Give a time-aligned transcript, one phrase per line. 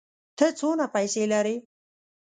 [0.37, 1.55] ته څونه پېسې لرې؟